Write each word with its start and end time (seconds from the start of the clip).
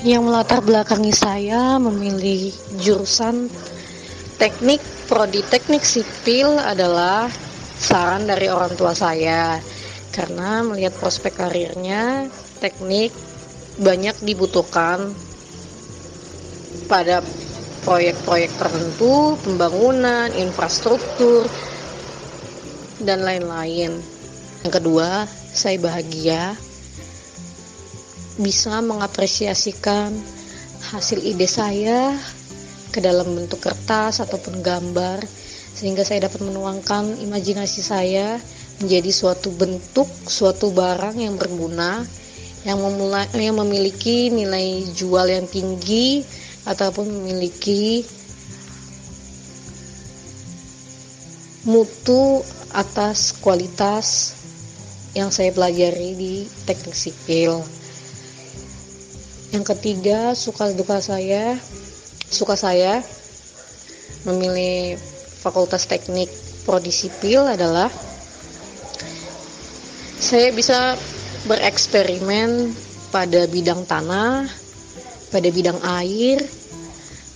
yang 0.00 0.24
melatar 0.24 0.64
belakangi 0.64 1.12
saya 1.12 1.76
memilih 1.76 2.56
jurusan 2.80 3.52
teknik 4.40 4.80
prodi 5.04 5.44
teknik 5.44 5.84
sipil 5.84 6.56
adalah 6.56 7.28
saran 7.76 8.24
dari 8.24 8.48
orang 8.48 8.72
tua 8.80 8.96
saya 8.96 9.60
karena 10.16 10.64
melihat 10.64 10.96
prospek 10.96 11.36
karirnya 11.36 12.32
teknik 12.64 13.12
banyak 13.76 14.16
dibutuhkan 14.24 15.12
pada 16.88 17.20
proyek-proyek 17.84 18.50
tertentu, 18.56 19.36
pembangunan, 19.40 20.28
infrastruktur, 20.36 21.48
dan 23.00 23.24
lain-lain. 23.24 23.96
Yang 24.64 24.72
kedua, 24.80 25.24
saya 25.52 25.80
bahagia 25.80 26.52
bisa 28.40 28.80
mengapresiasikan 28.80 30.16
hasil 30.92 31.20
ide 31.20 31.44
saya 31.44 32.16
ke 32.90 32.98
dalam 32.98 33.36
bentuk 33.36 33.60
kertas 33.60 34.24
ataupun 34.24 34.64
gambar 34.64 35.20
sehingga 35.76 36.02
saya 36.02 36.26
dapat 36.26 36.42
menuangkan 36.42 37.20
imajinasi 37.20 37.80
saya 37.84 38.40
menjadi 38.80 39.12
suatu 39.12 39.52
bentuk, 39.52 40.08
suatu 40.24 40.72
barang 40.72 41.20
yang 41.20 41.36
berguna 41.36 42.02
yang 42.64 42.80
memulai 42.80 43.24
yang 43.36 43.56
memiliki 43.56 44.28
nilai 44.28 44.84
jual 44.92 45.24
yang 45.24 45.48
tinggi 45.48 46.24
ataupun 46.68 47.08
memiliki 47.08 48.04
mutu 51.64 52.44
atas 52.72 53.36
kualitas 53.40 54.36
yang 55.16 55.32
saya 55.32 55.50
pelajari 55.52 56.16
di 56.16 56.34
teknik 56.68 56.96
sipil. 56.96 57.79
Yang 59.50 59.74
ketiga, 59.74 60.38
suka 60.38 60.70
duka 60.70 61.02
saya, 61.02 61.58
suka 62.30 62.54
saya 62.54 63.02
memilih 64.22 64.94
Fakultas 65.42 65.90
Teknik 65.90 66.30
Prodi 66.62 66.94
Sipil 66.94 67.42
adalah 67.42 67.90
saya 70.22 70.54
bisa 70.54 70.94
bereksperimen 71.50 72.70
pada 73.10 73.50
bidang 73.50 73.82
tanah, 73.90 74.46
pada 75.34 75.48
bidang 75.50 75.82
air, 75.98 76.38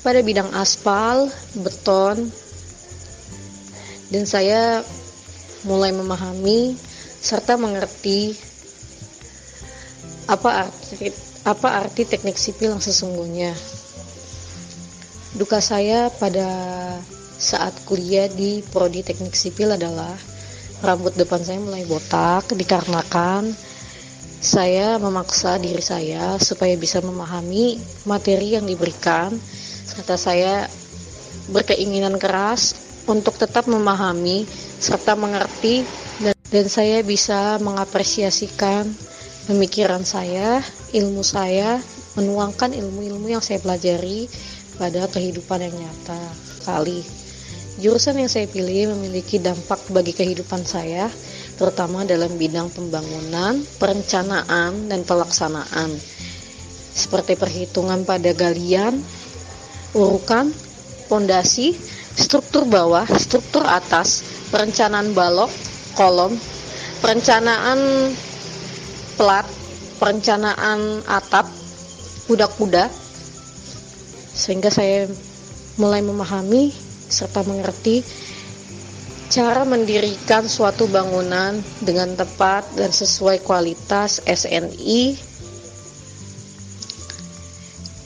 pada 0.07 0.23
bidang 0.23 0.55
aspal, 0.55 1.27
beton, 1.59 2.31
dan 4.15 4.23
saya 4.23 4.87
mulai 5.67 5.91
memahami 5.91 6.79
serta 7.19 7.59
mengerti 7.59 8.39
apa 10.31 10.69
arti 10.69 11.34
apa 11.45 11.85
arti 11.85 12.09
teknik 12.09 12.41
sipil 12.41 12.73
yang 12.73 12.81
sesungguhnya? 12.81 13.53
Duka 15.37 15.61
saya 15.61 16.09
pada 16.09 16.49
saat 17.37 17.77
kuliah 17.85 18.33
di 18.33 18.65
prodi 18.73 19.05
teknik 19.05 19.37
sipil 19.37 19.77
adalah 19.77 20.15
rambut 20.81 21.13
depan 21.17 21.45
saya 21.45 21.61
mulai 21.61 21.85
botak 21.85 22.49
dikarenakan 22.57 23.53
saya 24.45 25.01
memaksa 25.01 25.57
diri 25.57 25.81
saya 25.81 26.37
supaya 26.37 26.77
bisa 26.77 27.01
memahami 27.01 27.81
materi 28.05 28.53
yang 28.57 28.69
diberikan 28.69 29.33
serta 29.89 30.21
saya 30.21 30.69
berkeinginan 31.49 32.21
keras 32.21 32.77
untuk 33.09 33.37
tetap 33.41 33.65
memahami 33.69 34.45
serta 34.81 35.17
mengerti 35.17 35.85
dan, 36.21 36.37
dan 36.53 36.67
saya 36.69 37.01
bisa 37.01 37.57
mengapresiasikan 37.61 38.89
pemikiran 39.49 40.05
saya, 40.05 40.61
ilmu 40.95 41.27
saya, 41.27 41.83
menuangkan 42.15 42.71
ilmu-ilmu 42.71 43.27
yang 43.27 43.43
saya 43.43 43.59
pelajari 43.59 44.31
pada 44.79 45.11
kehidupan 45.11 45.67
yang 45.67 45.75
nyata 45.75 46.23
kali. 46.63 47.03
Jurusan 47.83 48.23
yang 48.23 48.31
saya 48.31 48.47
pilih 48.47 48.95
memiliki 48.95 49.43
dampak 49.43 49.83
bagi 49.91 50.15
kehidupan 50.15 50.63
saya, 50.63 51.11
terutama 51.59 52.07
dalam 52.07 52.39
bidang 52.39 52.71
pembangunan, 52.71 53.59
perencanaan, 53.83 54.87
dan 54.87 55.03
pelaksanaan. 55.03 55.91
Seperti 56.95 57.35
perhitungan 57.35 58.07
pada 58.07 58.31
galian, 58.31 59.03
urukan, 59.91 60.55
pondasi, 61.11 61.75
struktur 62.15 62.63
bawah, 62.71 63.07
struktur 63.19 63.67
atas, 63.67 64.23
perencanaan 64.55 65.11
balok, 65.11 65.51
kolom, 65.99 66.39
perencanaan 67.03 68.15
plat, 69.19 69.47
perencanaan 69.99 71.03
atap, 71.07 71.47
kuda-kuda, 72.27 72.91
sehingga 74.35 74.69
saya 74.69 75.07
mulai 75.79 76.03
memahami 76.03 76.71
serta 77.11 77.47
mengerti 77.47 78.03
cara 79.31 79.67
mendirikan 79.67 80.47
suatu 80.47 80.87
bangunan 80.87 81.59
dengan 81.83 82.15
tepat 82.15 82.63
dan 82.79 82.95
sesuai 82.95 83.43
kualitas 83.43 84.23
SNI. 84.23 85.19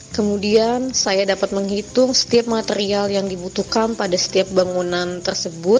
Kemudian 0.09 0.91
saya 0.91 1.23
dapat 1.23 1.53
menghitung 1.55 2.11
setiap 2.11 2.49
material 2.49 3.07
yang 3.07 3.29
dibutuhkan 3.29 3.93
pada 3.95 4.17
setiap 4.19 4.51
bangunan 4.51 5.21
tersebut, 5.23 5.79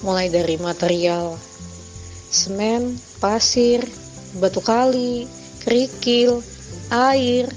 mulai 0.00 0.30
dari 0.32 0.56
material 0.56 1.36
semen, 2.30 2.96
pasir, 3.18 3.82
batu 4.38 4.60
kali, 4.60 5.26
kerikil, 5.64 6.40
air, 6.92 7.48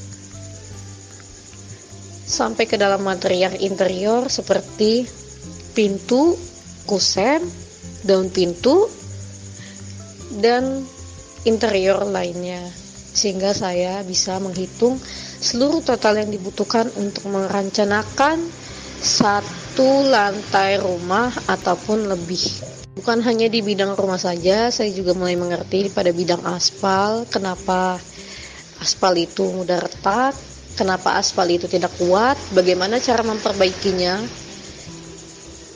sampai 2.30 2.70
ke 2.70 2.78
dalam 2.78 3.02
material 3.02 3.58
interior 3.58 4.30
seperti 4.30 5.10
pintu, 5.74 6.38
kusen, 6.86 7.42
daun 8.06 8.30
pintu, 8.30 8.86
dan 10.38 10.86
interior 11.50 12.06
lainnya. 12.06 12.62
Sehingga 13.10 13.58
saya 13.58 14.06
bisa 14.06 14.38
menghitung 14.38 15.02
seluruh 15.42 15.82
total 15.82 16.22
yang 16.22 16.30
dibutuhkan 16.30 16.86
untuk 16.94 17.26
merencanakan 17.34 18.38
satu 19.00 20.06
lantai 20.06 20.78
rumah 20.78 21.32
ataupun 21.48 22.12
lebih. 22.12 22.79
Bukan 23.00 23.24
hanya 23.24 23.48
di 23.48 23.64
bidang 23.64 23.96
rumah 23.96 24.20
saja, 24.20 24.68
saya 24.76 24.92
juga 24.92 25.16
mulai 25.16 25.40
mengerti 25.40 25.88
pada 25.88 26.12
bidang 26.12 26.44
aspal, 26.44 27.24
kenapa 27.32 27.96
aspal 28.84 29.16
itu 29.16 29.48
mudah 29.56 29.80
retak, 29.80 30.36
kenapa 30.76 31.16
aspal 31.16 31.48
itu 31.48 31.72
tidak 31.72 31.96
kuat, 31.96 32.36
bagaimana 32.52 33.00
cara 33.00 33.24
memperbaikinya. 33.24 34.20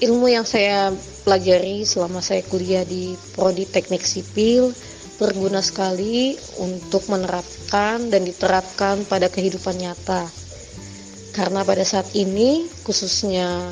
Ilmu 0.04 0.28
yang 0.28 0.44
saya 0.44 0.92
pelajari 1.24 1.88
selama 1.88 2.20
saya 2.20 2.44
kuliah 2.44 2.84
di 2.84 3.16
Prodi 3.32 3.72
Teknik 3.72 4.04
Sipil 4.04 4.76
berguna 5.16 5.64
sekali 5.64 6.36
untuk 6.60 7.08
menerapkan 7.08 8.12
dan 8.12 8.28
diterapkan 8.28 9.08
pada 9.08 9.32
kehidupan 9.32 9.80
nyata. 9.80 10.28
Karena 11.32 11.64
pada 11.64 11.88
saat 11.88 12.12
ini, 12.20 12.68
khususnya 12.84 13.72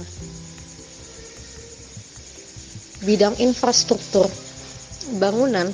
bidang 3.01 3.37
infrastruktur 3.41 4.29
bangunan 5.17 5.69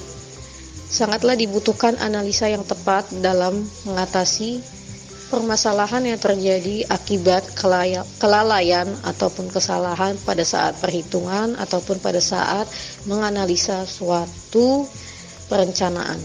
sangatlah 0.88 1.36
dibutuhkan 1.36 2.00
analisa 2.00 2.48
yang 2.48 2.64
tepat 2.64 3.12
dalam 3.20 3.68
mengatasi 3.84 4.64
permasalahan 5.28 6.16
yang 6.16 6.20
terjadi 6.20 6.88
akibat 6.88 7.44
kelalaian 8.20 8.88
ataupun 9.04 9.52
kesalahan 9.52 10.16
pada 10.24 10.48
saat 10.48 10.80
perhitungan 10.80 11.60
ataupun 11.60 12.00
pada 12.00 12.24
saat 12.24 12.72
menganalisa 13.04 13.84
suatu 13.84 14.88
perencanaan. 15.52 16.20